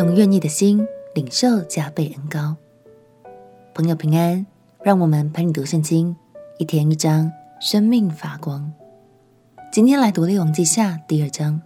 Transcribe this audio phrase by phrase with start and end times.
[0.00, 2.56] 用愿意的心领受加倍恩膏。
[3.74, 4.46] 朋友平安，
[4.82, 6.16] 让我们陪你读圣经，
[6.56, 7.30] 一天一章，
[7.60, 8.72] 生命发光。
[9.70, 11.60] 今天来读列王记下第二章。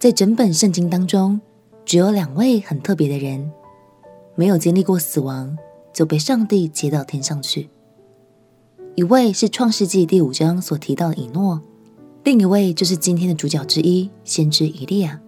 [0.00, 1.40] 在整本圣经当中，
[1.84, 3.52] 只有两位很特别的人，
[4.34, 5.56] 没有经历过死亡，
[5.92, 7.70] 就被上帝接到天上去。
[8.96, 11.62] 一位是创世纪第五章所提到的以诺，
[12.24, 15.20] 另一位就是今天的主角之一，先知以利亚。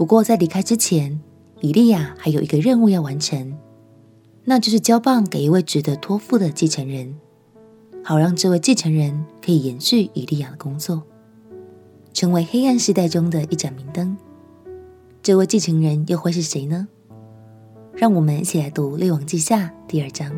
[0.00, 1.20] 不过在离开之前，
[1.60, 3.54] 以利亚还有一个任务要完成，
[4.44, 7.14] 那就是交棒给一位值得托付的继承人，
[8.02, 11.02] 好让这位继承人可以延续以利亚的工作。
[12.14, 14.16] 成为黑暗时代中的一盏明灯，
[15.22, 16.88] 这位继承人又会是谁呢？
[17.92, 20.32] 让我们一起来读《列王记下》第二章。《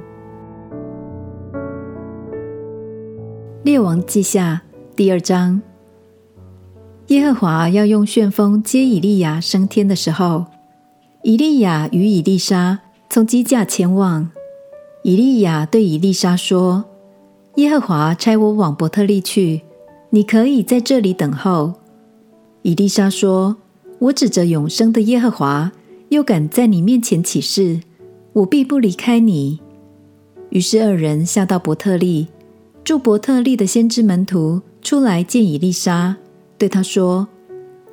[3.62, 4.64] 列王记下》
[4.96, 5.62] 第二章，
[7.12, 10.46] 耶和华要用旋风接以利亚升天的时候，
[11.22, 12.78] 以利亚与以利沙
[13.10, 14.30] 从基架前往。
[15.02, 16.86] 以利亚对以利沙说
[17.56, 19.60] ：“耶和华差我往伯特利去。”
[20.08, 21.74] 你可以在这里等候。
[22.62, 23.58] 以利沙说
[24.00, 25.70] ：“我指着永生的耶和华，
[26.08, 27.82] 又敢在你面前起誓，
[28.32, 29.60] 我必不离开你。”
[30.48, 32.28] 于是二人下到伯特利，
[32.82, 36.16] 住伯特利的先知门徒出来见以利沙，
[36.62, 37.26] 对他说：“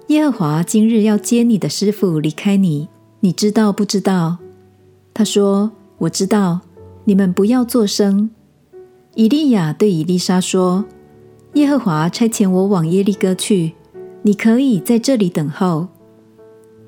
[0.10, 2.88] 耶和华今日要接你的师傅离开你，
[3.22, 4.38] 你知道不知道？”
[5.12, 6.60] 他说：“我知道。”
[7.06, 8.30] 你们不要作声。
[9.16, 10.86] 以利亚对以利沙说。
[11.54, 13.74] 耶和华差遣我往耶利哥去，
[14.22, 15.88] 你可以在这里等候。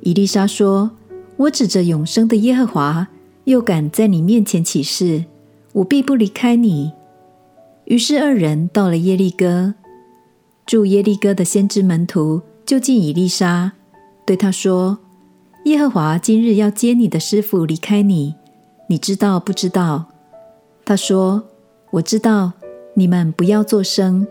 [0.01, 0.91] 以利沙说
[1.35, 3.07] ：“我指着永生的耶和华，
[3.45, 5.25] 又敢在你面前起誓，
[5.73, 6.91] 我必不离开你。”
[7.85, 9.73] 于是二人到了耶利哥，
[10.71, 13.73] 住耶利哥的先知门徒就近以利沙，
[14.25, 14.99] 对他说
[15.67, 18.35] ：“耶和华今日要接你的师傅离开你，
[18.87, 20.05] 你知道不知道？”
[20.85, 21.43] 他说
[21.91, 22.53] ：“我知道。”
[22.95, 24.25] 你们不要作声。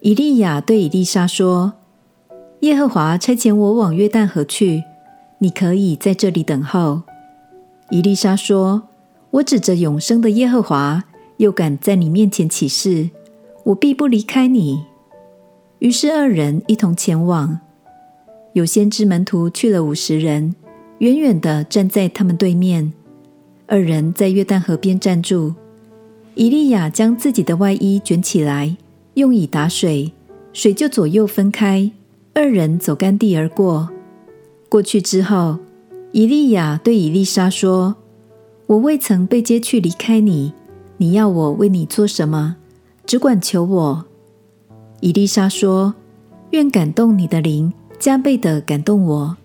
[0.00, 1.72] 以利亚对以利沙说
[2.60, 4.84] ：“耶和华差遣我往约旦河去，
[5.38, 7.00] 你可以在这里等候。”
[7.88, 8.82] 以利沙说
[9.32, 11.04] ：“我指着永生的耶和华，
[11.38, 13.08] 又敢在你面前起誓，
[13.64, 14.84] 我必不离开你。”
[15.78, 17.60] 于是二人一同前往。
[18.54, 20.54] 有先知门徒去了五十人，
[20.98, 22.92] 远远地站在他们对面。
[23.66, 25.54] 二人在约旦河边站住。
[26.34, 28.76] 以利亚将自己的外衣卷起来。
[29.14, 30.12] 用以打水，
[30.52, 31.90] 水就左右分开，
[32.34, 33.88] 二人走干地而过。
[34.68, 35.58] 过去之后，
[36.12, 37.96] 以利亚对以利沙说
[38.68, 40.52] ：“我未曾被接去离开你，
[40.98, 42.56] 你要我为你做什么？
[43.06, 44.04] 只管求我。”
[45.00, 45.94] 以利沙说
[46.50, 49.36] ：“愿感动你的灵加倍地感动我。”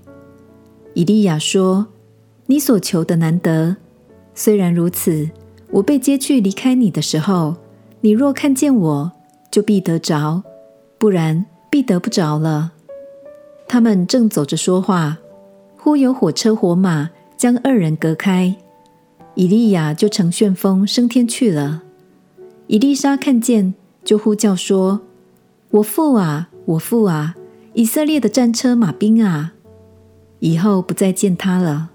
[0.94, 1.88] 以利亚说
[2.48, 3.76] ：“你所求的难得。
[4.34, 5.30] 虽然如此，
[5.72, 7.56] 我被接去离开你的时候，
[8.02, 9.12] 你若看见我。”
[9.52, 10.42] 就必得着，
[10.98, 12.72] 不然必得不着了。
[13.68, 15.18] 他们正走着说话，
[15.76, 18.56] 忽有火车火马将二人隔开，
[19.36, 21.84] 以利亚就乘旋风升天去了。
[22.68, 23.74] 以利沙看见，
[24.06, 25.02] 就呼叫说
[25.72, 27.36] ：“我父啊，我父啊！
[27.74, 29.54] 以色列的战车马兵啊！”
[30.40, 31.92] 以后不再见他了。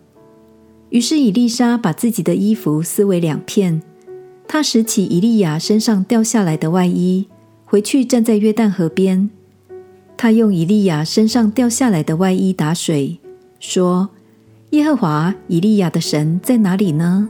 [0.91, 3.83] 于是以利沙把自己的衣服撕为两片，
[4.49, 7.27] 他拾起以利亚身上掉下来的外衣。
[7.69, 9.29] 回去站在约旦河边，
[10.17, 13.19] 他用以利亚身上掉下来的外衣打水，
[13.59, 14.09] 说
[14.71, 17.29] ：“耶和华以利亚的神在哪里呢？”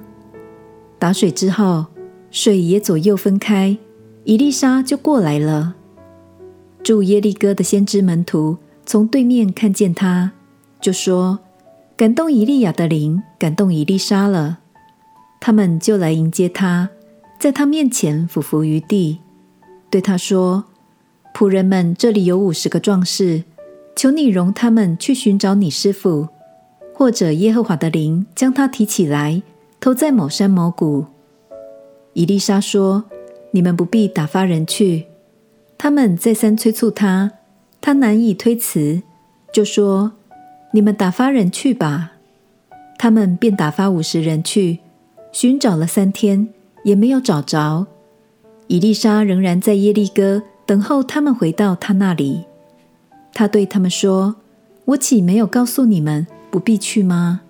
[1.01, 1.87] 打水之后，
[2.31, 3.79] 水也左右分开，
[4.25, 5.75] 以利沙就过来了。
[6.87, 10.31] 住耶利哥的先知门徒从对面看见他，
[10.81, 11.41] 就说
[11.99, 14.61] ：“感动以利亚的灵，感动以利沙了。”
[15.43, 16.89] 他们就来迎接他，
[17.41, 19.19] 在他面前俯伏于地。
[19.91, 20.67] 对他说
[21.35, 23.43] ：“仆人们，这里有五十个壮士，
[23.97, 26.29] 求你容他们去寻找你师傅，
[26.95, 29.43] 或者耶和华的灵将他提起来，
[29.81, 31.07] 投在某山某谷。”
[32.15, 33.03] 以利沙说
[33.51, 35.07] ：“你们不必打发人去。”
[35.87, 37.31] 他们再三催促他，
[37.81, 39.03] 他难以推辞，
[39.53, 40.15] 就说
[40.75, 42.15] ：“你们打发人去吧。”
[42.99, 44.81] 他们便打发五十人去，
[45.31, 46.49] 寻找了三天，
[46.83, 47.87] 也没有找着。
[48.67, 52.47] 以利沙仍然在耶利哥等候他们回到他那里。
[53.33, 54.35] 他对他们说
[54.87, 57.43] ：“我岂没有告诉你们不必去吗？”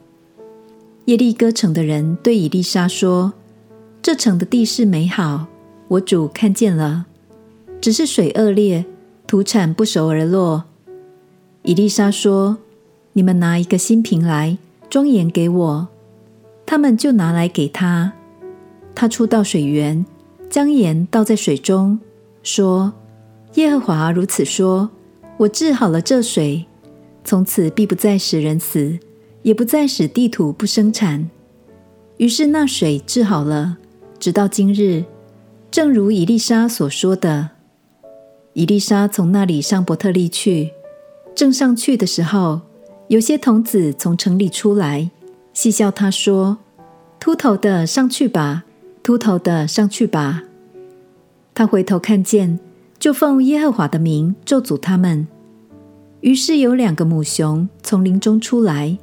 [1.06, 3.33] 耶利哥城的人对以利沙说
[4.03, 5.47] ：“这城的地势美好，
[5.88, 7.06] 我主看见了，
[7.87, 8.85] 只是水恶劣，
[9.29, 10.65] 土产不熟而落。”
[11.62, 12.59] 以丽莎说
[13.15, 14.59] ：“你们拿一个新瓶来
[14.91, 15.87] 装盐给我。”
[16.67, 18.12] 他们就拿来给他。
[18.93, 20.05] 他出到水源，
[20.50, 22.00] 将盐倒在水中，
[22.43, 22.93] 说
[23.55, 24.91] ：“耶和华如此说，
[25.37, 26.67] 我治好了这水，
[27.23, 28.99] 从此必不再使人死，
[29.43, 31.31] 也不再使地土不生产。”
[32.19, 33.77] 于是那水治好了，
[34.19, 35.05] 直到今日，
[35.71, 37.50] 正如以丽莎所说的。
[38.56, 40.70] 伊丽莎从那里上伯特利去，
[41.35, 42.62] 正上去的时候，
[43.08, 45.11] 有些童子从城里出来，
[45.53, 46.56] 戏笑他说
[47.20, 48.64] ：“秃头的上去吧，
[49.03, 50.44] 秃头的上去吧。”
[51.53, 52.58] 他回头看见，
[52.99, 55.29] 就奉耶和华的名咒诅他们。
[56.23, 58.97] 于是有两个母熊从林中出来，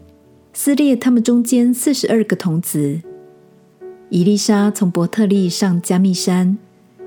[0.52, 3.00] 撕裂他们中间四十二个童子。
[4.10, 6.58] 伊丽莎从伯特利上加密山。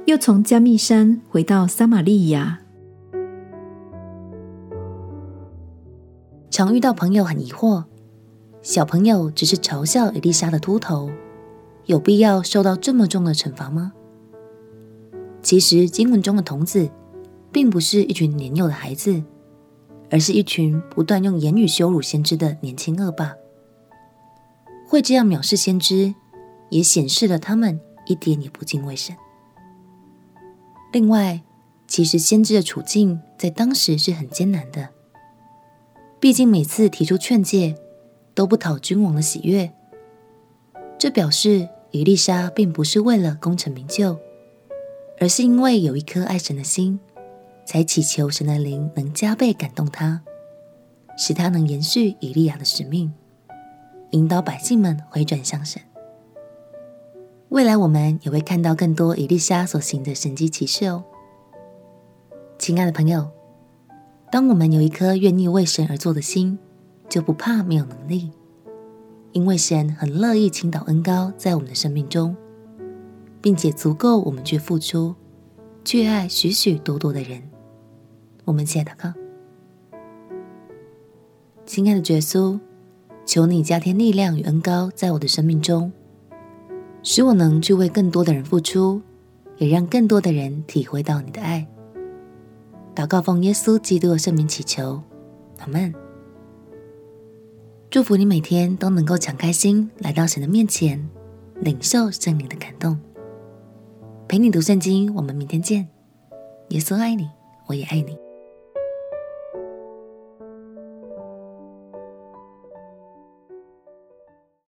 [0.07, 2.61] 又从加密山回到撒玛利亚。
[6.49, 7.83] 常遇到朋友很疑惑，
[8.63, 11.11] 小朋友只是嘲笑伊丽莎的秃头，
[11.87, 13.93] 有必要受到这么重的惩罚吗？
[15.43, 16.89] 其实经文中的童子，
[17.51, 19.21] 并不是一群年幼的孩子，
[20.09, 23.35] 而是一群不断用言语羞辱先知的年轻恶霸。
[24.87, 26.15] 会这样藐视先知，
[26.71, 29.17] 也显示了他们一点也不敬畏神。
[30.97, 31.43] 另外，
[31.87, 34.89] 其实先知的处境在当时是很艰难的。
[36.19, 37.75] 毕竟每次提出劝诫，
[38.35, 39.71] 都不讨君王的喜悦。
[40.97, 44.19] 这表示以利沙并不是为了功成名就，
[45.21, 46.99] 而是因为有一颗爱神的心，
[47.67, 50.23] 才祈求神的灵能加倍感动他，
[51.19, 53.13] 使他能延续以利亚的使命，
[54.13, 55.83] 引导百姓们回转向神。
[57.51, 61.05] 未来我们也会看到更多以利沙所行的神迹奇事哦，
[62.59, 63.31] 亲爱的朋友，
[64.33, 66.59] 当我们有一颗愿意为神而做的心，
[67.09, 68.33] 就不怕没有能力，
[69.31, 72.37] 因为神很乐意倾倒恩高在我们的生命中，
[73.41, 75.15] 并且足够我们去付出，
[75.85, 77.41] 去爱许许多多的人。
[78.45, 79.13] 我们一起来祷告，
[81.65, 82.59] 亲爱的耶稣，
[83.25, 85.93] 求你加添力量与恩高在我的生命中。
[87.09, 89.01] 使我能去为更多的人付出，
[89.59, 91.65] 也让更多的人体会到你的爱。
[92.97, 95.01] 祷告奉耶稣基督的圣名祈求，
[95.59, 95.95] 阿门。
[97.89, 101.09] 祝福你每天都能够敞开心来到神的面前，
[101.61, 102.99] 领受圣灵的感动。
[104.27, 105.87] 陪你读圣经，我们明天见。
[106.71, 107.31] 耶稣爱你，
[107.69, 108.26] 我也爱你。